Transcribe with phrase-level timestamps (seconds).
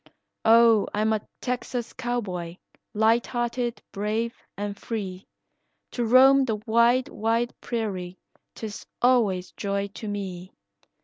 [0.45, 2.57] "Oh, I am a Texas cowboy,
[2.95, 5.27] lighthearted, brave, and free,
[5.91, 8.17] To roam the wide, wide prairie,
[8.55, 10.55] 'tis always joy to me.